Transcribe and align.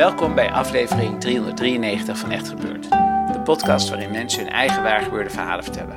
Welkom 0.00 0.34
bij 0.34 0.50
aflevering 0.50 1.20
393 1.20 2.18
van 2.18 2.30
Echt 2.30 2.48
Gebeurd. 2.48 2.90
De 3.32 3.40
podcast 3.44 3.88
waarin 3.88 4.10
mensen 4.10 4.42
hun 4.42 4.52
eigen 4.52 4.82
waargebeurde 4.82 5.30
verhalen 5.30 5.64
vertellen. 5.64 5.96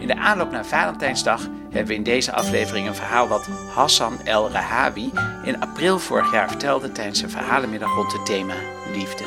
In 0.00 0.06
de 0.06 0.16
aanloop 0.16 0.50
naar 0.50 0.66
Valentijnsdag 0.66 1.48
hebben 1.62 1.86
we 1.86 1.94
in 1.94 2.02
deze 2.02 2.32
aflevering 2.32 2.86
een 2.86 2.94
verhaal 2.94 3.28
dat 3.28 3.48
Hassan 3.74 4.20
El 4.24 4.50
Rahawi 4.50 5.12
in 5.44 5.60
april 5.60 5.98
vorig 5.98 6.32
jaar 6.32 6.48
vertelde 6.48 6.92
tijdens 6.92 7.22
een 7.22 7.30
verhalenmiddag 7.30 7.94
rond 7.94 8.12
het 8.12 8.26
thema 8.26 8.54
liefde. 8.92 9.24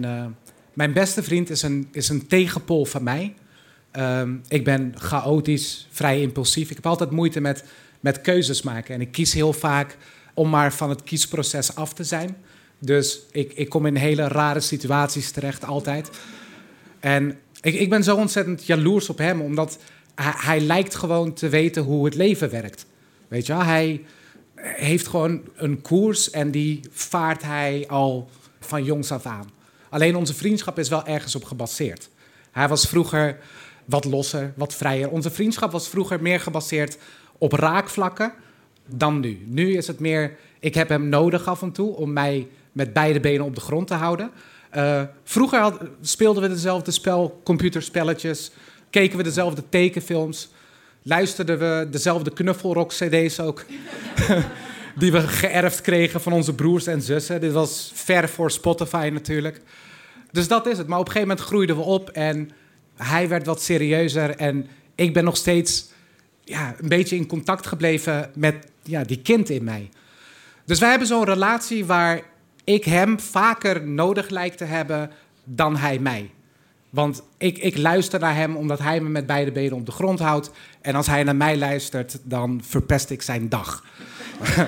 Mijn, 0.00 0.18
eh, 0.18 0.26
mijn 0.72 0.92
beste 0.92 1.22
vriend 1.22 1.50
is 1.50 1.62
een, 1.62 1.88
is 1.92 2.08
een 2.08 2.26
tegenpol 2.26 2.84
van 2.84 3.02
mij. 3.02 3.34
Ehm, 3.90 4.36
ik 4.48 4.64
ben 4.64 4.92
chaotisch, 4.96 5.88
vrij 5.90 6.20
impulsief. 6.20 6.70
Ik 6.70 6.76
heb 6.76 6.86
altijd 6.86 7.10
moeite 7.10 7.40
met, 7.40 7.64
met 8.00 8.20
keuzes 8.20 8.62
maken. 8.62 8.94
En 8.94 9.00
ik 9.00 9.12
kies 9.12 9.32
heel 9.32 9.52
vaak 9.52 9.96
om 10.34 10.50
maar 10.50 10.72
van 10.72 10.90
het 10.90 11.02
kiesproces 11.02 11.74
af 11.74 11.92
te 11.92 12.04
zijn. 12.04 12.36
Dus 12.78 13.20
ik, 13.30 13.52
ik 13.52 13.68
kom 13.68 13.86
in 13.86 13.96
hele 13.96 14.28
rare 14.28 14.60
situaties 14.60 15.30
terecht, 15.30 15.64
altijd. 15.64 16.10
En 17.00 17.38
ik, 17.60 17.74
ik 17.74 17.90
ben 17.90 18.04
zo 18.04 18.16
ontzettend 18.16 18.66
jaloers 18.66 19.08
op 19.08 19.18
hem, 19.18 19.40
omdat 19.40 19.78
hij, 20.14 20.32
hij 20.36 20.60
lijkt 20.60 20.94
gewoon 20.94 21.32
te 21.32 21.48
weten 21.48 21.82
hoe 21.82 22.04
het 22.04 22.14
leven 22.14 22.50
werkt. 22.50 22.86
Weet 23.28 23.46
je 23.46 23.52
wel, 23.52 23.64
hij 23.64 24.04
heeft 24.54 25.06
gewoon 25.06 25.42
een 25.54 25.80
koers 25.82 26.30
en 26.30 26.50
die 26.50 26.80
vaart 26.90 27.42
hij 27.42 27.84
al 27.88 28.30
van 28.60 28.84
jongs 28.84 29.12
af 29.12 29.26
aan. 29.26 29.56
Alleen 29.90 30.16
onze 30.16 30.34
vriendschap 30.34 30.78
is 30.78 30.88
wel 30.88 31.06
ergens 31.06 31.34
op 31.34 31.44
gebaseerd. 31.44 32.08
Hij 32.50 32.68
was 32.68 32.86
vroeger 32.86 33.38
wat 33.84 34.04
losser, 34.04 34.52
wat 34.56 34.74
vrijer. 34.74 35.10
Onze 35.10 35.30
vriendschap 35.30 35.72
was 35.72 35.88
vroeger 35.88 36.22
meer 36.22 36.40
gebaseerd 36.40 36.98
op 37.38 37.52
raakvlakken 37.52 38.32
dan 38.86 39.20
nu. 39.20 39.42
Nu 39.46 39.76
is 39.76 39.86
het 39.86 40.00
meer, 40.00 40.36
ik 40.60 40.74
heb 40.74 40.88
hem 40.88 41.08
nodig 41.08 41.46
af 41.46 41.62
en 41.62 41.72
toe 41.72 41.96
om 41.96 42.12
mij 42.12 42.48
met 42.72 42.92
beide 42.92 43.20
benen 43.20 43.44
op 43.44 43.54
de 43.54 43.60
grond 43.60 43.86
te 43.86 43.94
houden. 43.94 44.30
Eh, 44.70 45.02
vroeger 45.24 45.72
speelden 46.00 46.42
we 46.42 46.48
dezelfde 46.48 46.90
spel, 46.90 47.40
computerspelletjes, 47.44 48.50
keken 48.90 49.16
we 49.16 49.22
dezelfde 49.22 49.62
tekenfilms, 49.68 50.48
luisterden 51.02 51.58
we 51.58 51.88
dezelfde 51.90 52.30
knuffelrock-cd's 52.30 53.40
ook, 53.40 53.64
die 55.00 55.12
we 55.12 55.20
geërfd 55.20 55.80
kregen 55.80 56.20
van 56.20 56.32
onze 56.32 56.54
broers 56.54 56.86
en 56.86 57.02
zussen. 57.02 57.40
Dit 57.40 57.52
was 57.52 57.90
ver 57.94 58.28
voor 58.28 58.50
Spotify 58.50 59.10
natuurlijk. 59.12 59.60
Dus 60.30 60.48
dat 60.48 60.66
is 60.66 60.78
het. 60.78 60.86
Maar 60.86 60.98
op 60.98 61.06
een 61.06 61.12
gegeven 61.12 61.28
moment 61.28 61.48
groeiden 61.48 61.76
we 61.76 61.82
op 61.82 62.10
en 62.10 62.50
hij 62.96 63.28
werd 63.28 63.46
wat 63.46 63.62
serieuzer 63.62 64.36
en 64.36 64.66
ik 64.94 65.12
ben 65.12 65.24
nog 65.24 65.36
steeds 65.36 65.86
ja, 66.44 66.74
een 66.78 66.88
beetje 66.88 67.16
in 67.16 67.26
contact 67.26 67.66
gebleven 67.66 68.30
met 68.34 68.66
ja, 68.82 69.04
die 69.04 69.22
kind 69.22 69.50
in 69.50 69.64
mij. 69.64 69.90
Dus 70.64 70.78
wij 70.78 70.90
hebben 70.90 71.08
zo'n 71.08 71.24
relatie 71.24 71.84
waar 71.84 72.22
ik 72.64 72.84
hem 72.84 73.20
vaker 73.20 73.86
nodig 73.86 74.28
lijkt 74.28 74.58
te 74.58 74.64
hebben 74.64 75.10
dan 75.44 75.76
hij 75.76 75.98
mij. 75.98 76.30
Want 76.90 77.22
ik, 77.38 77.58
ik 77.58 77.76
luister 77.76 78.20
naar 78.20 78.34
hem 78.34 78.56
omdat 78.56 78.78
hij 78.78 79.00
me 79.00 79.08
met 79.08 79.26
beide 79.26 79.52
benen 79.52 79.76
op 79.76 79.86
de 79.86 79.92
grond 79.92 80.18
houdt. 80.18 80.50
En 80.80 80.94
als 80.94 81.06
hij 81.06 81.22
naar 81.22 81.36
mij 81.36 81.56
luistert, 81.58 82.18
dan 82.22 82.60
verpest 82.64 83.10
ik 83.10 83.22
zijn 83.22 83.48
dag. 83.48 83.84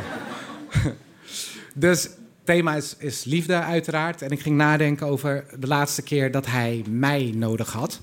dus 1.75 2.09
thema 2.45 2.81
is, 2.99 3.25
liefde 3.25 3.55
uiteraard. 3.61 4.23
En 4.23 4.31
ik 4.31 4.41
ging 4.41 4.56
nadenken 4.56 5.06
over 5.06 5.45
de 5.59 5.67
laatste 5.67 6.03
keer 6.03 6.31
dat 6.31 6.47
hij 6.47 6.84
mij 6.89 7.33
nodig 7.34 7.73
had. 7.73 8.01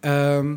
Ehm, 0.00 0.54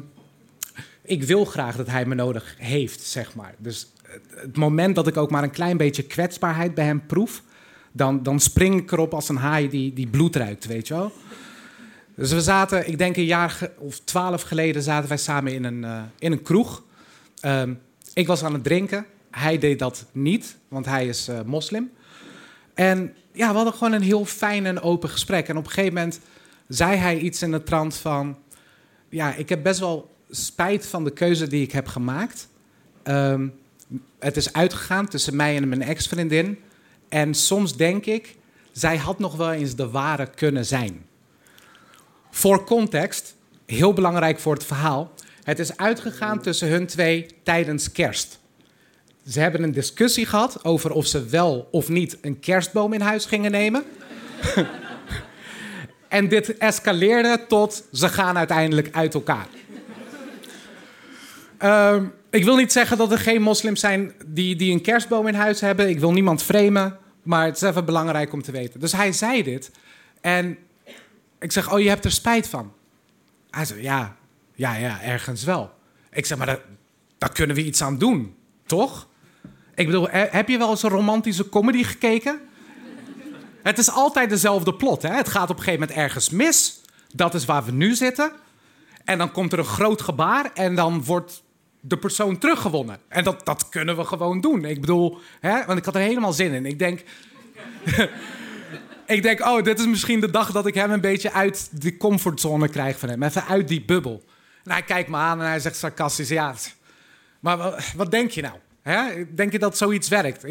ik 1.01 1.23
wil 1.23 1.45
graag 1.45 1.75
dat 1.75 1.87
hij 1.87 2.05
me 2.05 2.15
nodig 2.15 2.55
heeft, 2.57 3.01
zeg 3.01 3.35
maar. 3.35 3.53
Dus 3.57 3.91
het- 4.35 4.57
moment 4.57 4.95
dat 4.95 5.07
ik 5.07 5.17
ook 5.17 5.31
maar 5.31 5.43
een 5.43 5.51
klein 5.51 5.77
beetje 5.77 6.03
kwetsbaarheid 6.03 6.73
bij 6.73 6.85
hem 6.85 7.05
proef, 7.05 7.43
dan, 7.91 8.23
dan 8.23 8.39
spring 8.39 8.81
ik 8.81 8.91
erop 8.91 9.13
als 9.13 9.29
een 9.29 9.35
haai 9.35 9.69
die, 9.69 9.93
die 9.93 10.07
bloed 10.07 10.35
ruikt, 10.35 10.65
weet 10.65 10.87
je 10.87 10.93
wel. 10.93 11.11
Dus 12.15 12.31
we 12.31 12.41
zaten, 12.41 12.87
ik 12.87 12.97
denk 12.97 13.17
een 13.17 13.25
jaar 13.25 13.69
of 13.77 13.99
twaalf 13.99 14.41
geleden, 14.41 14.81
zaten 14.83 15.09
wij 15.09 15.17
samen 15.17 15.53
in 15.53 15.63
een, 15.63 15.83
eh, 15.83 16.01
in 16.19 16.31
een 16.31 16.41
kroeg. 16.41 16.83
Ehm, 17.39 17.73
ik 18.13 18.27
was 18.27 18.43
aan 18.43 18.53
het 18.53 18.63
drinken. 18.63 19.05
Hij 19.31 19.57
deed 19.57 19.79
dat 19.79 20.05
niet, 20.11 20.57
want 20.67 20.85
hij 20.85 21.07
is 21.07 21.27
eh, 21.27 21.39
moslim. 21.45 21.91
En 22.73 23.15
ja, 23.31 23.49
we 23.49 23.55
hadden 23.55 23.73
gewoon 23.73 23.93
een 23.93 24.01
heel 24.01 24.25
fijn 24.25 24.65
en 24.65 24.81
open 24.81 25.09
gesprek. 25.09 25.47
En 25.47 25.57
op 25.57 25.65
een 25.65 25.71
gegeven 25.71 25.93
moment 25.93 26.19
zei 26.67 26.95
hij 26.95 27.17
iets 27.17 27.41
in 27.41 27.51
de 27.51 27.63
trant 27.63 27.95
van... 27.95 28.37
Ja, 29.09 29.35
ik 29.35 29.49
heb 29.49 29.63
best 29.63 29.79
wel 29.79 30.15
spijt 30.29 30.87
van 30.87 31.03
de 31.03 31.11
keuze 31.11 31.47
die 31.47 31.63
ik 31.63 31.71
heb 31.71 31.87
gemaakt. 31.87 32.47
Ehm, 33.03 33.47
het 34.19 34.37
is 34.37 34.53
uitgegaan 34.53 35.07
tussen 35.07 35.35
mij 35.35 35.55
en 35.55 35.69
mijn 35.69 35.81
ex-vriendin. 35.81 36.59
En 37.09 37.33
soms 37.33 37.75
denk 37.75 38.05
ik, 38.05 38.35
zij 38.71 38.97
had 38.97 39.19
nog 39.19 39.35
wel 39.35 39.51
eens 39.51 39.75
de 39.75 39.89
ware 39.89 40.29
kunnen 40.35 40.65
zijn. 40.65 41.05
Voor 42.29 42.63
context, 42.63 43.35
heel 43.65 43.93
belangrijk 43.93 44.39
voor 44.39 44.53
het 44.53 44.65
verhaal. 44.65 45.13
Het 45.43 45.59
is 45.59 45.77
uitgegaan 45.77 46.41
tussen 46.41 46.69
hun 46.69 46.87
twee 46.87 47.25
tijdens 47.43 47.91
kerst. 47.91 48.40
Ze 49.27 49.39
hebben 49.39 49.63
een 49.63 49.71
discussie 49.71 50.25
gehad 50.25 50.63
over 50.63 50.91
of 50.91 51.05
ze 51.05 51.25
wel 51.25 51.67
of 51.71 51.89
niet 51.89 52.17
een 52.21 52.39
kerstboom 52.39 52.93
in 52.93 53.01
huis 53.01 53.25
gingen 53.25 53.51
nemen. 53.51 53.83
en 56.07 56.27
dit 56.27 56.57
escaleerde 56.57 57.45
tot 57.47 57.83
ze 57.91 58.09
gaan 58.09 58.37
uiteindelijk 58.37 58.89
uit 58.91 59.13
elkaar. 59.13 59.47
Ehm, 61.57 62.05
ik 62.29 62.43
wil 62.43 62.55
niet 62.55 62.71
zeggen 62.71 62.97
dat 62.97 63.11
er 63.11 63.17
geen 63.17 63.41
moslims 63.41 63.79
zijn 63.79 64.13
die, 64.25 64.55
die 64.55 64.71
een 64.71 64.81
kerstboom 64.81 65.27
in 65.27 65.33
huis 65.33 65.61
hebben. 65.61 65.89
Ik 65.89 65.99
wil 65.99 66.11
niemand 66.11 66.43
framen, 66.43 66.97
maar 67.23 67.45
het 67.45 67.55
is 67.55 67.61
even 67.61 67.85
belangrijk 67.85 68.33
om 68.33 68.41
te 68.41 68.51
weten. 68.51 68.79
Dus 68.79 68.91
hij 68.91 69.11
zei 69.11 69.43
dit 69.43 69.71
en 70.21 70.57
ik 71.39 71.51
zeg, 71.51 71.73
oh, 71.73 71.79
je 71.79 71.89
hebt 71.89 72.05
er 72.05 72.11
spijt 72.11 72.47
van. 72.47 72.73
Hij 73.49 73.65
zei, 73.65 73.81
ja, 73.81 74.15
ja, 74.53 74.75
ja, 74.75 75.01
ergens 75.01 75.43
wel. 75.43 75.71
Ik 76.11 76.25
zeg, 76.25 76.37
maar 76.37 76.47
daar, 76.47 76.61
daar 77.17 77.31
kunnen 77.31 77.55
we 77.55 77.65
iets 77.65 77.81
aan 77.81 77.97
doen, 77.97 78.35
toch? 78.65 79.07
Ik 79.75 79.85
bedoel, 79.85 80.09
he- 80.09 80.27
heb 80.31 80.47
je 80.49 80.57
wel 80.57 80.69
eens 80.69 80.83
een 80.83 80.89
romantische 80.89 81.49
comedy 81.49 81.83
gekeken? 81.83 82.39
Het 83.63 83.77
is 83.77 83.89
altijd 83.91 84.29
dezelfde 84.29 84.73
plot. 84.73 85.01
Hè? 85.01 85.13
Het 85.13 85.29
gaat 85.29 85.49
op 85.49 85.57
een 85.57 85.63
gegeven 85.63 85.79
moment 85.79 85.97
ergens 85.99 86.29
mis. 86.29 86.81
Dat 87.15 87.33
is 87.33 87.45
waar 87.45 87.63
we 87.63 87.71
nu 87.71 87.95
zitten. 87.95 88.31
En 89.05 89.17
dan 89.17 89.31
komt 89.31 89.53
er 89.53 89.59
een 89.59 89.65
groot 89.65 90.01
gebaar 90.01 90.51
en 90.53 90.75
dan 90.75 91.03
wordt 91.03 91.43
de 91.79 91.97
persoon 91.97 92.37
teruggewonnen. 92.37 92.97
En 93.07 93.23
dat, 93.23 93.45
dat 93.45 93.69
kunnen 93.69 93.97
we 93.97 94.03
gewoon 94.05 94.41
doen. 94.41 94.65
Ik 94.65 94.81
bedoel, 94.81 95.19
hè? 95.39 95.65
want 95.65 95.79
ik 95.79 95.85
had 95.85 95.95
er 95.95 96.01
helemaal 96.01 96.33
zin 96.33 96.53
in. 96.53 96.65
Ik 96.65 96.79
denk, 96.79 97.03
ik 99.05 99.23
denk, 99.23 99.45
oh, 99.45 99.63
dit 99.63 99.79
is 99.79 99.85
misschien 99.87 100.19
de 100.19 100.29
dag 100.31 100.51
dat 100.51 100.65
ik 100.65 100.73
hem 100.73 100.91
een 100.91 101.01
beetje 101.01 101.31
uit 101.31 101.69
die 101.81 101.97
comfortzone 101.97 102.67
krijg 102.69 102.99
van 102.99 103.09
hem. 103.09 103.23
Even 103.23 103.45
uit 103.45 103.67
die 103.67 103.85
bubbel. 103.85 104.23
En 104.63 104.71
hij 104.71 104.81
kijkt 104.83 105.09
me 105.09 105.17
aan 105.17 105.39
en 105.41 105.47
hij 105.47 105.59
zegt 105.59 105.75
sarcastisch, 105.75 106.29
ja, 106.29 106.53
maar 107.39 107.57
wa- 107.57 107.77
wat 107.95 108.11
denk 108.11 108.31
je 108.31 108.41
nou? 108.41 108.55
Hè? 108.81 109.03
Denk 109.35 109.51
je 109.51 109.59
dat 109.59 109.77
zoiets 109.77 110.07
werkt? 110.07 110.43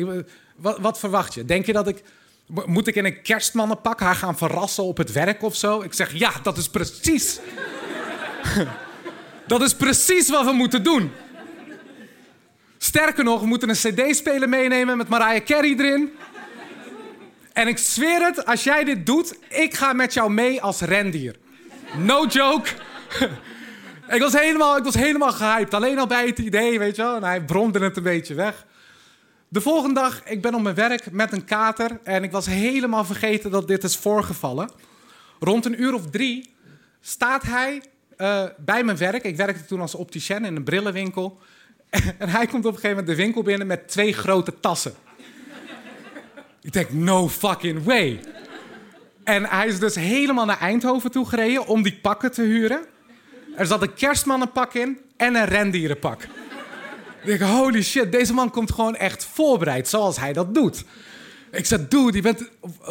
Wat, 0.57 0.79
wat 0.79 0.99
verwacht 0.99 1.35
je? 1.35 1.45
Denk 1.45 1.67
je 1.67 1.73
dat 1.73 1.89
ik... 1.89 2.03
mo- 2.47 2.67
Moet 2.67 2.87
ik 2.87 2.95
in 2.95 3.05
een 3.05 3.23
kerstmannenpak 3.23 4.01
haar 4.01 4.15
gaan 4.15 4.37
verrassen 4.39 4.85
op 4.85 4.97
het 4.97 5.13
werk 5.13 5.43
of 5.43 5.57
zo? 5.57 5.81
Ik 5.81 5.93
zeg, 5.93 6.13
ja, 6.15 6.33
dat 6.43 6.57
is 6.57 6.69
precies... 6.69 7.39
dat 9.47 9.63
is 9.63 9.75
precies 9.75 10.29
wat 10.31 10.45
we 10.45 10.53
moeten 10.53 10.83
doen. 10.83 11.11
Sterker 12.79 13.25
nog, 13.25 13.41
we 13.41 13.47
moeten 13.47 13.69
een 13.69 13.75
cd-speler 13.75 14.49
meenemen 14.49 14.97
met 14.97 15.09
Mariah 15.09 15.45
Carey 15.45 15.75
erin. 15.79 16.13
En 17.53 17.69
ik 17.69 17.79
zweer 17.79 18.25
het, 18.25 18.47
als 18.47 18.65
jij 18.65 18.85
dit 18.85 19.07
doet, 19.07 19.35
ik 19.49 19.75
ga 19.75 19.93
met 19.93 20.15
jou 20.15 20.33
mee 20.33 20.63
als 20.63 20.81
rendier. 20.81 21.37
No 21.97 22.27
joke. 22.27 22.69
ik, 24.15 24.21
was 24.21 24.33
helemaal, 24.33 24.77
ik 24.77 24.85
was 24.85 24.95
helemaal 24.95 25.33
gehyped. 25.33 25.75
Alleen 25.75 25.99
al 25.99 26.07
bij 26.07 26.27
het 26.27 26.39
idee, 26.39 26.79
weet 26.79 26.97
je 26.97 27.03
wel. 27.03 27.17
En 27.17 27.25
hij 27.25 27.45
bromde 27.45 27.79
het 27.79 27.97
een 27.97 28.03
beetje 28.03 28.35
weg. 28.35 28.67
De 29.49 29.61
volgende 29.61 30.01
dag, 30.01 30.23
ik 30.25 30.43
ben 30.43 30.55
op 30.55 30.63
mijn 30.63 30.75
werk 30.75 31.11
met 31.13 31.33
een 31.33 31.45
kater. 31.45 32.01
En 32.03 32.23
ik 32.23 32.31
was 32.31 32.47
helemaal 32.47 33.05
vergeten 33.05 33.51
dat 33.51 33.69
dit 33.69 33.85
is 33.85 33.97
voorgevallen. 33.97 34.71
Rond 35.41 35.65
een 35.65 35.83
uur 35.83 35.95
of 35.95 36.11
drie 36.11 36.55
staat 37.01 37.43
hij 37.43 37.83
uh, 38.19 38.45
bij 38.59 38.85
mijn 38.85 38.97
werk. 38.97 39.23
Ik 39.23 39.37
werkte 39.37 39.65
toen 39.65 39.81
als 39.81 39.95
opticien 39.95 40.45
in 40.45 40.57
een 40.57 40.65
brillenwinkel. 40.65 41.39
En 42.19 42.29
hij 42.29 42.47
komt 42.47 42.65
op 42.65 42.75
een 42.75 42.81
gegeven 42.81 42.97
moment 42.97 43.07
de 43.07 43.23
winkel 43.23 43.43
binnen 43.43 43.67
met 43.67 43.89
twee 43.89 44.13
grote 44.13 44.61
tassen. 44.61 44.95
Ik 46.63 46.73
denk, 46.73 46.91
no 46.91 47.29
fucking 47.29 47.85
way. 47.85 48.21
En 49.25 49.45
hij 49.45 49.67
is 49.67 49.79
dus 49.79 49.95
helemaal 49.95 50.45
naar 50.45 50.61
Eindhoven 50.61 51.11
toe 51.11 51.27
gereden 51.27 51.67
om 51.67 51.83
die 51.83 51.99
pakken 52.03 52.33
te 52.33 52.43
huren. 52.43 52.87
Er 53.61 53.67
zat 53.67 53.83
een 53.83 53.95
kerstmannenpak 53.95 54.75
in 54.75 54.99
en 55.17 55.35
een 55.35 55.45
rendierenpak. 55.45 56.23
Ik 56.23 57.39
denk, 57.39 57.41
holy 57.41 57.83
shit, 57.83 58.13
deze 58.13 58.33
man 58.33 58.51
komt 58.51 58.73
gewoon 58.73 58.97
echt 58.97 59.25
voorbereid 59.25 59.89
zoals 59.89 60.19
hij 60.19 60.33
dat 60.33 60.55
doet. 60.55 60.85
Ik 61.51 61.67
zei, 61.67 61.87
dude, 61.89 62.17
je 62.17 62.23
bent... 62.23 62.49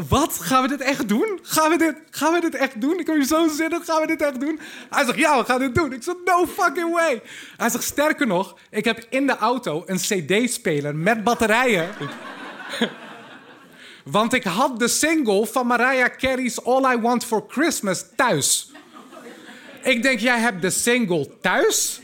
Wat? 0.09 0.33
Gaan 0.41 0.61
we 0.61 0.67
dit 0.67 0.81
echt 0.81 1.07
doen? 1.07 1.39
Gaan 1.41 1.69
we 1.69 1.77
dit, 1.77 1.95
gaan 2.09 2.33
we 2.33 2.39
dit 2.39 2.55
echt 2.55 2.81
doen? 2.81 2.99
Ik 2.99 3.07
heb 3.07 3.15
je 3.15 3.25
zo 3.25 3.47
zin 3.47 3.81
Gaan 3.83 4.01
we 4.01 4.07
dit 4.07 4.21
echt 4.21 4.39
doen? 4.39 4.59
Hij 4.89 5.05
zegt, 5.05 5.17
ja, 5.17 5.37
we 5.37 5.45
gaan 5.45 5.59
dit 5.59 5.75
doen. 5.75 5.93
Ik 5.93 6.03
zeg, 6.03 6.15
no 6.25 6.45
fucking 6.45 6.93
way. 6.93 7.21
Hij 7.57 7.69
zegt, 7.69 7.83
sterker 7.83 8.27
nog, 8.27 8.57
ik 8.69 8.85
heb 8.85 9.05
in 9.09 9.27
de 9.27 9.37
auto 9.37 9.83
een 9.85 9.97
cd-speler 9.97 10.95
met 10.95 11.23
batterijen. 11.23 11.89
Want 14.03 14.33
ik 14.33 14.43
had 14.43 14.79
de 14.79 14.87
single 14.87 15.45
van 15.45 15.67
Mariah 15.67 16.17
Carey's 16.17 16.59
All 16.63 16.93
I 16.93 17.01
Want 17.01 17.25
For 17.25 17.43
Christmas 17.47 18.05
thuis. 18.15 18.71
Ik 19.81 20.01
denk, 20.01 20.19
jij 20.19 20.39
hebt 20.39 20.61
de 20.61 20.69
single 20.69 21.29
thuis? 21.41 22.01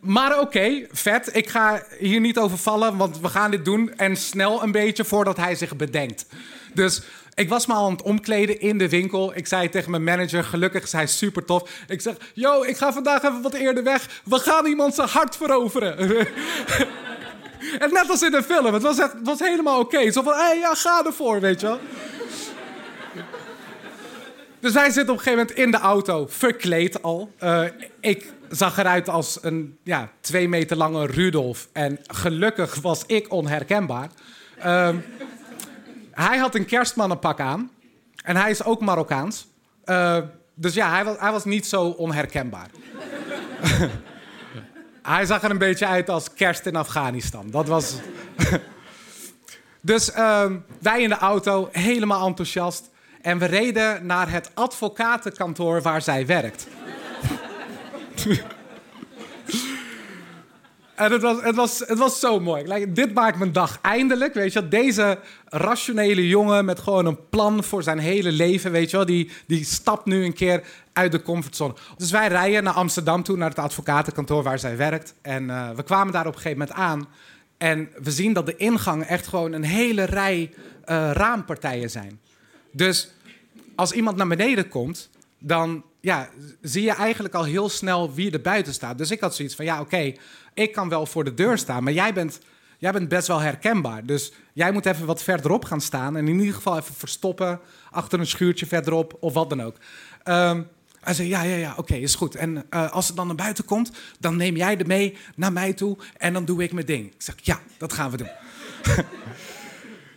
Maar 0.00 0.40
oké, 0.40 0.86
vet. 0.92 1.36
Ik 1.36 1.48
ga 1.48 1.82
hier 1.98 2.20
niet 2.20 2.38
over 2.38 2.58
vallen, 2.58 2.96
want 2.96 3.20
we 3.20 3.28
gaan 3.28 3.50
dit 3.50 3.64
doen. 3.64 3.92
En 3.96 4.16
snel 4.16 4.62
een 4.62 4.72
beetje 4.72 5.04
voordat 5.04 5.36
hij 5.36 5.54
zich 5.54 5.76
bedenkt. 5.76 6.26
Dus 6.74 7.02
ik 7.34 7.48
was 7.48 7.66
me 7.66 7.74
al 7.74 7.84
aan 7.84 7.92
het 7.92 8.02
omkleden 8.02 8.60
in 8.60 8.78
de 8.78 8.88
winkel. 8.88 9.36
Ik 9.36 9.46
zei 9.46 9.68
tegen 9.68 9.90
mijn 9.90 10.04
manager, 10.04 10.44
gelukkig 10.44 10.82
is 10.82 10.92
hij 10.92 11.06
super 11.06 11.44
tof. 11.44 11.70
Ik 11.88 12.00
zeg, 12.00 12.14
yo, 12.34 12.62
ik 12.62 12.76
ga 12.76 12.92
vandaag 12.92 13.22
even 13.22 13.42
wat 13.42 13.54
eerder 13.54 13.84
weg. 13.84 14.22
We 14.24 14.38
gaan 14.38 14.66
iemand 14.66 14.94
zijn 14.94 15.08
hart 15.08 15.36
veroveren. 15.36 15.98
en 17.84 17.92
net 17.92 18.10
als 18.10 18.22
in 18.22 18.34
een 18.34 18.42
film, 18.42 18.74
het 18.74 18.82
was, 18.82 18.98
echt, 18.98 19.12
het 19.12 19.26
was 19.26 19.38
helemaal 19.38 19.80
oké. 19.80 20.10
Zo 20.10 20.22
van, 20.22 20.32
hé, 20.32 20.42
hey, 20.42 20.58
ja, 20.58 20.74
ga 20.74 21.04
ervoor, 21.04 21.40
weet 21.40 21.60
je 21.60 21.66
wel. 21.66 21.80
Dus 24.64 24.72
wij 24.72 24.90
zitten 24.90 25.14
op 25.14 25.18
een 25.18 25.24
gegeven 25.24 25.38
moment 25.38 25.58
in 25.58 25.70
de 25.70 25.78
auto, 25.78 26.26
verkleed 26.26 27.02
al. 27.02 27.32
Uh, 27.42 27.64
ik 28.00 28.32
zag 28.50 28.78
eruit 28.78 29.08
als 29.08 29.38
een 29.42 29.78
ja, 29.82 30.10
twee 30.20 30.48
meter 30.48 30.76
lange 30.76 31.06
Rudolf. 31.06 31.68
En 31.72 31.98
gelukkig 32.06 32.74
was 32.74 33.02
ik 33.06 33.32
onherkenbaar. 33.32 34.08
Uh, 34.58 34.88
hij 36.10 36.38
had 36.38 36.54
een 36.54 36.64
kerstmannenpak 36.64 37.40
aan. 37.40 37.70
En 38.22 38.36
hij 38.36 38.50
is 38.50 38.64
ook 38.64 38.80
Marokkaans. 38.80 39.46
Uh, 39.84 40.18
dus 40.54 40.74
ja, 40.74 40.90
hij 40.90 41.04
was, 41.04 41.16
hij 41.18 41.32
was 41.32 41.44
niet 41.44 41.66
zo 41.66 41.84
onherkenbaar. 41.84 42.70
hij 45.02 45.26
zag 45.26 45.42
er 45.42 45.50
een 45.50 45.58
beetje 45.58 45.86
uit 45.86 46.10
als 46.10 46.32
kerst 46.34 46.66
in 46.66 46.76
Afghanistan. 46.76 47.50
Dat 47.50 47.68
was... 47.68 47.94
dus 49.80 50.10
uh, 50.10 50.50
wij 50.80 51.02
in 51.02 51.08
de 51.08 51.18
auto, 51.18 51.68
helemaal 51.72 52.26
enthousiast. 52.26 52.92
En 53.24 53.38
we 53.38 53.44
reden 53.44 54.06
naar 54.06 54.30
het 54.30 54.50
advocatenkantoor 54.54 55.82
waar 55.82 56.02
zij 56.02 56.26
werkt. 56.26 56.66
En 60.94 61.12
het 61.12 61.22
was, 61.22 61.42
het, 61.42 61.54
was, 61.54 61.78
het 61.78 61.98
was 61.98 62.20
zo 62.20 62.40
mooi. 62.40 62.86
dit 62.92 63.14
maakt 63.14 63.38
mijn 63.38 63.52
dag 63.52 63.78
eindelijk. 63.82 64.34
Weet 64.34 64.52
je, 64.52 64.68
deze 64.68 65.18
rationele 65.48 66.28
jongen 66.28 66.64
met 66.64 66.80
gewoon 66.80 67.06
een 67.06 67.28
plan 67.28 67.64
voor 67.64 67.82
zijn 67.82 67.98
hele 67.98 68.32
leven. 68.32 68.70
Weet 68.72 68.90
je 68.90 69.04
die, 69.04 69.30
die 69.46 69.64
stapt 69.64 70.06
nu 70.06 70.24
een 70.24 70.34
keer 70.34 70.62
uit 70.92 71.12
de 71.12 71.22
comfortzone. 71.22 71.74
Dus 71.96 72.10
wij 72.10 72.28
rijden 72.28 72.64
naar 72.64 72.74
Amsterdam 72.74 73.22
toe, 73.22 73.36
naar 73.36 73.48
het 73.48 73.58
advocatenkantoor 73.58 74.42
waar 74.42 74.58
zij 74.58 74.76
werkt. 74.76 75.14
En 75.22 75.44
uh, 75.44 75.70
we 75.70 75.82
kwamen 75.82 76.12
daar 76.12 76.26
op 76.26 76.34
een 76.34 76.40
gegeven 76.40 76.58
moment 76.58 76.76
aan. 76.78 77.08
En 77.58 77.88
we 78.02 78.10
zien 78.10 78.32
dat 78.32 78.46
de 78.46 78.56
ingang 78.56 79.04
echt 79.04 79.26
gewoon 79.26 79.52
een 79.52 79.64
hele 79.64 80.04
rij 80.04 80.52
uh, 80.86 81.10
raampartijen 81.12 81.90
zijn. 81.90 82.20
Dus 82.72 83.13
als 83.76 83.92
iemand 83.92 84.16
naar 84.16 84.26
beneden 84.26 84.68
komt, 84.68 85.10
dan 85.38 85.84
ja, 86.00 86.28
zie 86.60 86.82
je 86.82 86.92
eigenlijk 86.92 87.34
al 87.34 87.44
heel 87.44 87.68
snel 87.68 88.14
wie 88.14 88.30
er 88.30 88.40
buiten 88.40 88.72
staat. 88.72 88.98
Dus 88.98 89.10
ik 89.10 89.20
had 89.20 89.34
zoiets 89.34 89.54
van, 89.54 89.64
ja, 89.64 89.80
oké, 89.80 90.12
ik 90.54 90.72
kan 90.72 90.88
wel 90.88 91.06
voor 91.06 91.24
de 91.24 91.34
deur 91.34 91.58
staan, 91.58 91.84
maar 91.84 91.92
jij 91.92 92.12
bent, 92.14 92.40
jij 92.78 92.92
bent 92.92 93.08
best 93.08 93.26
wel 93.26 93.40
herkenbaar. 93.40 94.06
Dus 94.06 94.32
jij 94.52 94.72
moet 94.72 94.86
even 94.86 95.06
wat 95.06 95.22
verderop 95.22 95.64
gaan 95.64 95.80
staan 95.80 96.16
en 96.16 96.28
in 96.28 96.38
ieder 96.38 96.54
geval 96.54 96.78
even 96.78 96.94
verstoppen 96.94 97.60
achter 97.90 98.18
een 98.18 98.26
schuurtje 98.26 98.66
verderop 98.66 99.16
of 99.20 99.32
wat 99.32 99.48
dan 99.48 99.62
ook. 99.62 99.76
Um, 100.24 100.68
hij 101.00 101.14
zei, 101.14 101.28
ja, 101.28 101.42
ja, 101.42 101.56
ja, 101.56 101.74
oké, 101.76 101.94
is 101.94 102.14
goed. 102.14 102.34
En 102.34 102.64
uh, 102.70 102.92
als 102.92 103.06
het 103.06 103.16
dan 103.16 103.26
naar 103.26 103.36
buiten 103.36 103.64
komt, 103.64 103.90
dan 104.20 104.36
neem 104.36 104.56
jij 104.56 104.78
er 104.78 104.86
mee 104.86 105.16
naar 105.36 105.52
mij 105.52 105.72
toe 105.72 105.96
en 106.16 106.32
dan 106.32 106.44
doe 106.44 106.62
ik 106.62 106.72
mijn 106.72 106.86
ding. 106.86 107.06
Ik 107.06 107.22
zeg, 107.22 107.34
ja, 107.42 107.60
dat 107.78 107.92
gaan 107.92 108.10
we 108.10 108.16
doen. 108.16 108.30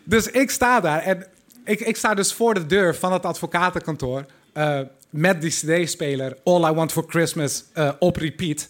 dus 0.04 0.28
ik 0.28 0.50
sta 0.50 0.80
daar 0.80 1.02
en 1.02 1.28
ik, 1.68 1.80
ik 1.80 1.96
sta 1.96 2.14
dus 2.14 2.34
voor 2.34 2.54
de 2.54 2.66
deur 2.66 2.96
van 2.96 3.14
het 3.14 3.26
advocatenkantoor... 3.26 4.26
Uh, 4.54 4.80
met 5.10 5.42
die 5.42 5.52
cd-speler 5.52 6.38
All 6.44 6.70
I 6.70 6.74
Want 6.74 6.92
For 6.92 7.04
Christmas 7.08 7.64
uh, 7.76 7.92
op 8.00 8.16
repeat. 8.16 8.70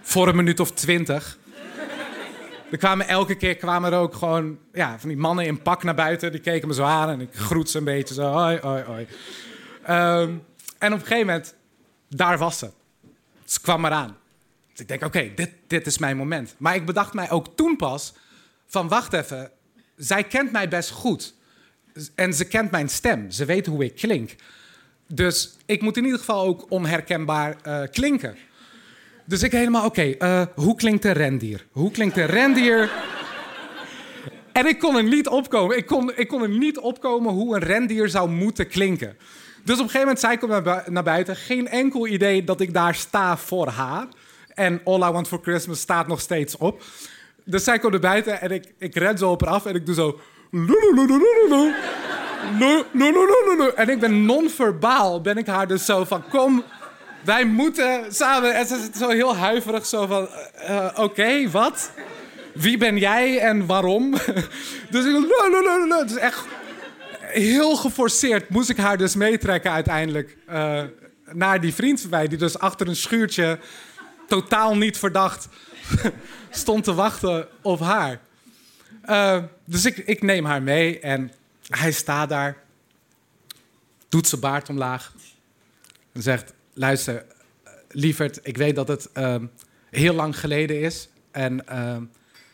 voor 0.00 0.28
een 0.28 0.36
minuut 0.36 0.60
of 0.60 0.72
twintig. 0.72 1.38
Er 2.70 2.78
kwamen 2.78 3.08
elke 3.08 3.34
keer 3.34 3.56
kwamen 3.56 3.92
er 3.92 3.98
ook 3.98 4.14
gewoon 4.14 4.58
ja, 4.72 4.98
van 4.98 5.08
die 5.08 5.18
mannen 5.18 5.44
in 5.44 5.62
pak 5.62 5.82
naar 5.82 5.94
buiten. 5.94 6.32
Die 6.32 6.40
keken 6.40 6.68
me 6.68 6.74
zo 6.74 6.82
aan 6.82 7.08
en 7.08 7.20
ik 7.20 7.34
groet 7.34 7.70
ze 7.70 7.78
een 7.78 7.84
beetje 7.84 8.14
zo. 8.14 8.22
Hoi, 8.22 8.58
hoi, 8.60 8.82
hoi. 8.82 9.06
Um, 9.88 10.44
en 10.78 10.92
op 10.92 11.00
een 11.00 11.06
gegeven 11.06 11.26
moment, 11.26 11.54
daar 12.08 12.38
was 12.38 12.58
ze. 12.58 12.70
Ze 13.44 13.60
kwam 13.60 13.84
eraan. 13.84 14.16
Dus 14.70 14.80
ik 14.80 14.88
denk, 14.88 15.04
oké, 15.04 15.32
dit, 15.34 15.50
dit 15.66 15.86
is 15.86 15.98
mijn 15.98 16.16
moment. 16.16 16.54
Maar 16.58 16.74
ik 16.74 16.86
bedacht 16.86 17.12
mij 17.12 17.30
ook 17.30 17.56
toen 17.56 17.76
pas 17.76 18.14
van, 18.66 18.88
wacht 18.88 19.12
even. 19.12 19.50
Zij 19.96 20.24
kent 20.24 20.52
mij 20.52 20.68
best 20.68 20.90
goed. 20.90 21.34
En 22.14 22.34
ze 22.34 22.44
kent 22.44 22.70
mijn 22.70 22.88
stem. 22.88 23.30
Ze 23.30 23.44
weet 23.44 23.66
hoe 23.66 23.84
ik 23.84 23.94
klink. 23.94 24.34
Dus 25.06 25.56
ik 25.66 25.82
moet 25.82 25.96
in 25.96 26.04
ieder 26.04 26.18
geval 26.18 26.44
ook 26.44 26.66
onherkenbaar 26.68 27.56
uh, 27.66 27.80
klinken. 27.90 28.36
Dus 29.24 29.42
ik 29.42 29.52
helemaal, 29.52 29.84
oké, 29.84 30.14
uh, 30.18 30.42
hoe 30.54 30.74
klinkt 30.74 31.04
een 31.04 31.12
rendier? 31.12 31.66
Hoe 31.70 31.90
klinkt 31.90 32.16
een 32.16 32.26
rendier? 32.26 32.90
en 34.52 34.66
ik 34.66 34.78
kon 34.78 34.96
er 34.96 35.04
niet 35.04 35.28
opkomen. 35.28 35.76
Ik 35.76 35.86
kon, 35.86 36.12
ik 36.16 36.28
kon 36.28 36.42
er 36.42 36.48
niet 36.48 36.78
opkomen 36.78 37.32
hoe 37.32 37.54
een 37.56 37.62
rendier 37.62 38.08
zou 38.08 38.30
moeten 38.30 38.68
klinken. 38.68 39.16
Dus 39.64 39.78
op 39.78 39.84
een 39.84 39.90
gegeven 39.90 40.00
moment 40.00 40.20
zei 40.20 40.32
ik 40.34 40.64
naar, 40.64 40.84
naar 40.90 41.02
buiten. 41.02 41.36
Geen 41.36 41.68
enkel 41.68 42.06
idee 42.06 42.44
dat 42.44 42.60
ik 42.60 42.74
daar 42.74 42.94
sta 42.94 43.36
voor 43.36 43.68
haar. 43.68 44.06
En 44.54 44.80
All 44.84 45.08
I 45.08 45.12
Want 45.12 45.28
For 45.28 45.38
Christmas 45.42 45.80
staat 45.80 46.06
nog 46.06 46.20
steeds 46.20 46.56
op. 46.56 46.82
Dus 47.44 47.64
zij 47.64 47.78
komt 47.78 47.92
naar 47.92 48.00
buiten 48.00 48.40
en 48.40 48.50
ik, 48.50 48.72
ik 48.78 48.94
ren 48.94 49.18
zo 49.18 49.30
op 49.30 49.40
haar 49.40 49.50
af 49.50 49.66
en 49.66 49.74
ik 49.74 49.86
doe 49.86 49.94
zo... 49.94 50.20
En 53.76 53.88
ik 53.88 54.00
ben 54.00 54.24
non-verbaal, 54.24 55.20
ben 55.20 55.36
ik 55.36 55.46
haar 55.46 55.66
dus 55.66 55.84
zo 55.84 56.04
van, 56.04 56.24
kom, 56.28 56.64
wij 57.24 57.44
moeten 57.44 58.14
samen. 58.14 58.54
En 58.54 58.66
ze 58.66 58.88
is 58.92 58.98
zo 58.98 59.08
heel 59.08 59.36
huiverig, 59.36 59.86
zo 59.86 60.06
van, 60.06 60.28
uh, 60.68 60.88
oké, 60.94 61.50
wat? 61.50 61.90
Wie 62.54 62.76
ben 62.76 62.98
jij 62.98 63.38
en 63.38 63.66
waarom? 63.66 64.10
dus 64.90 65.04
ik, 65.04 65.34
het 65.88 66.10
is 66.10 66.16
echt 66.16 66.44
heel 67.20 67.76
geforceerd. 67.76 68.48
Moest 68.48 68.70
ik 68.70 68.76
haar 68.76 68.96
dus 68.96 69.14
meetrekken 69.14 69.70
uiteindelijk 69.70 70.36
uh, 70.50 70.82
naar 71.32 71.60
die 71.60 71.74
vriend 71.74 72.00
van 72.00 72.10
mij, 72.10 72.28
die 72.28 72.38
dus 72.38 72.58
achter 72.58 72.88
een 72.88 72.96
schuurtje 72.96 73.58
totaal 74.26 74.76
niet 74.76 74.98
verdacht 74.98 75.48
stond 76.50 76.84
te 76.84 76.94
wachten 76.94 77.48
op 77.62 77.80
haar. 77.80 78.20
Uh, 79.08 79.42
dus 79.64 79.84
ik, 79.84 79.96
ik 79.96 80.22
neem 80.22 80.44
haar 80.44 80.62
mee 80.62 81.00
en 81.00 81.32
hij 81.68 81.92
staat 81.92 82.28
daar, 82.28 82.56
doet 84.08 84.26
zijn 84.26 84.40
baard 84.40 84.68
omlaag 84.68 85.14
en 86.12 86.22
zegt: 86.22 86.52
Luister, 86.72 87.24
lieverd, 87.88 88.40
ik 88.42 88.56
weet 88.56 88.74
dat 88.74 88.88
het 88.88 89.10
uh, 89.14 89.36
heel 89.90 90.14
lang 90.14 90.38
geleden 90.38 90.80
is. 90.80 91.08
En 91.30 91.64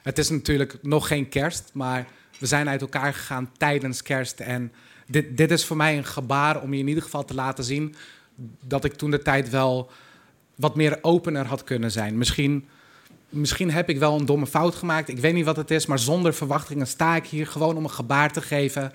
het 0.03 0.19
is 0.19 0.31
natuurlijk 0.31 0.79
nog 0.83 1.07
geen 1.07 1.29
kerst, 1.29 1.71
maar 1.73 2.07
we 2.39 2.47
zijn 2.47 2.69
uit 2.69 2.81
elkaar 2.81 3.15
gegaan 3.15 3.51
tijdens 3.57 4.03
kerst. 4.03 4.41
En 4.41 4.73
dit, 5.07 5.37
dit 5.37 5.51
is 5.51 5.65
voor 5.65 5.77
mij 5.77 5.97
een 5.97 6.05
gebaar 6.05 6.63
om 6.63 6.73
je 6.73 6.81
in 6.81 6.89
ieder 6.89 7.03
geval 7.03 7.25
te 7.25 7.35
laten 7.35 7.65
zien 7.65 7.95
dat 8.65 8.85
ik 8.85 8.93
toen 8.95 9.11
de 9.11 9.23
tijd 9.23 9.51
wel 9.51 9.91
wat 10.55 10.77
meer 10.77 10.99
opener 11.03 11.47
had 11.47 11.65
kunnen 11.65 11.91
zijn. 11.91 12.19
Misschien 12.19 12.69
misschien 13.35 13.71
heb 13.71 13.89
ik 13.89 13.99
wel 13.99 14.19
een 14.19 14.27
domme 14.27 14.47
fout 14.47 14.75
gemaakt. 14.75 15.09
Ik 15.09 15.19
weet 15.19 15.35
niet 15.35 15.45
wat 15.45 15.57
het 15.57 15.71
is, 15.71 15.87
maar 15.87 15.99
zonder 15.99 16.35
verwachtingen 16.35 16.87
sta 16.87 17.17
ik 17.17 17.27
hier 17.27 17.47
gewoon 17.47 17.77
om 17.77 17.85
een 17.85 17.91
gebaar 17.91 18.33
te 18.33 18.43
geven. 18.43 18.93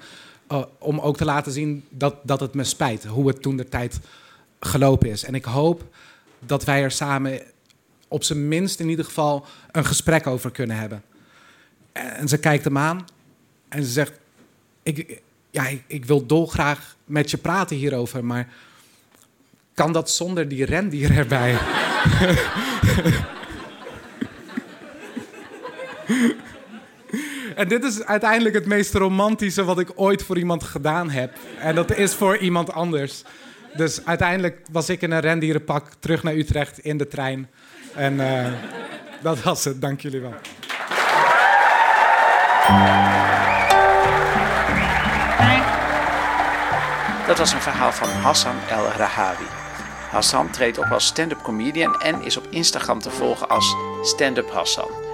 Uh, 0.51 0.63
om 0.77 0.99
ook 0.99 1.17
te 1.17 1.25
laten 1.25 1.51
zien 1.51 1.85
dat, 1.89 2.15
dat 2.23 2.39
het 2.39 2.53
me 2.53 2.63
spijt, 2.63 3.05
hoe 3.05 3.27
het 3.27 3.41
toen 3.41 3.57
de 3.57 3.69
tijd 3.69 3.99
gelopen 4.59 5.09
is. 5.09 5.23
En 5.23 5.35
ik 5.35 5.45
hoop 5.45 5.83
dat 6.39 6.63
wij 6.63 6.83
er 6.83 6.91
samen 6.91 7.41
op 8.07 8.23
zijn 8.23 8.47
minst 8.47 8.79
in 8.79 8.89
ieder 8.89 9.05
geval 9.05 9.45
een 9.71 9.85
gesprek 9.85 10.27
over 10.27 10.51
kunnen 10.51 10.77
hebben. 10.77 11.03
En 11.91 12.27
ze 12.27 12.37
kijkt 12.37 12.63
hem 12.63 12.77
aan 12.77 13.05
en 13.69 13.83
ze 13.83 13.89
zegt: 13.89 14.11
Ik, 14.83 15.21
ja, 15.51 15.67
ik, 15.67 15.83
ik 15.87 16.05
wil 16.05 16.25
dolgraag 16.25 16.95
met 17.05 17.31
je 17.31 17.37
praten 17.37 17.75
hierover, 17.75 18.25
maar 18.25 18.47
kan 19.73 19.93
dat 19.93 20.09
zonder 20.09 20.47
die 20.47 20.65
rendier 20.65 21.17
erbij? 21.17 21.57
en 27.55 27.67
dit 27.67 27.83
is 27.83 28.03
uiteindelijk 28.03 28.55
het 28.55 28.65
meest 28.65 28.93
romantische 28.93 29.63
wat 29.63 29.79
ik 29.79 29.91
ooit 29.95 30.23
voor 30.23 30.37
iemand 30.37 30.63
gedaan 30.63 31.09
heb. 31.09 31.37
En 31.59 31.75
dat 31.75 31.97
is 31.97 32.13
voor 32.13 32.37
iemand 32.37 32.71
anders. 32.71 33.23
Dus 33.75 34.05
uiteindelijk 34.05 34.61
was 34.71 34.89
ik 34.89 35.01
in 35.01 35.11
een 35.11 35.19
rendierenpak 35.19 35.87
terug 35.99 36.23
naar 36.23 36.33
Utrecht 36.33 36.79
in 36.79 36.97
de 36.97 37.07
trein. 37.07 37.49
En 37.95 38.13
uh, 38.13 38.47
dat 39.21 39.41
was 39.41 39.63
het. 39.63 39.81
Dank 39.81 40.01
jullie 40.01 40.21
wel. 40.21 40.33
Dat 47.27 47.37
was 47.37 47.53
een 47.53 47.61
verhaal 47.61 47.91
van 47.91 48.09
Hassan 48.09 48.55
El 48.69 48.85
Rahawi. 48.97 49.45
Hassan 50.09 50.49
treedt 50.49 50.77
op 50.77 50.85
als 50.91 51.05
stand-up 51.05 51.41
comedian 51.41 52.01
en 52.01 52.21
is 52.21 52.37
op 52.37 52.47
Instagram 52.49 52.99
te 52.99 53.09
volgen 53.09 53.49
als 53.49 53.75
Stand-up 54.01 54.51
Hassan. 54.51 55.08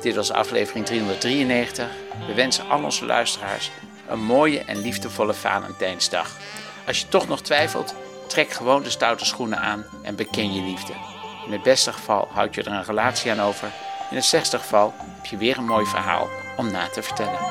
Dit 0.00 0.14
was 0.14 0.32
aflevering 0.32 0.86
393. 0.86 1.88
We 2.26 2.34
wensen 2.34 2.68
al 2.68 2.84
onze 2.84 3.04
luisteraars 3.04 3.70
een 4.08 4.24
mooie 4.24 4.58
en 4.58 4.80
liefdevolle 4.80 5.34
Valentijnsdag. 5.34 6.36
Als 6.86 7.00
je 7.00 7.08
toch 7.08 7.28
nog 7.28 7.40
twijfelt, 7.40 7.94
trek 8.30 8.50
gewoon 8.50 8.82
de 8.82 8.90
stoute 8.90 9.24
schoenen 9.24 9.58
aan 9.58 9.84
en 10.02 10.16
beken 10.16 10.52
je 10.52 10.62
liefde. 10.62 10.92
In 11.46 11.52
het 11.52 11.62
beste 11.62 11.92
geval 11.92 12.28
houd 12.32 12.54
je 12.54 12.62
er 12.62 12.72
een 12.72 12.84
relatie 12.84 13.30
aan 13.30 13.40
over. 13.40 13.68
In 14.10 14.16
het 14.16 14.24
slechtste 14.24 14.58
geval 14.58 14.94
heb 14.96 15.26
je 15.26 15.36
weer 15.36 15.58
een 15.58 15.64
mooi 15.64 15.86
verhaal 15.86 16.28
om 16.56 16.70
na 16.70 16.88
te 16.88 17.02
vertellen. 17.02 17.49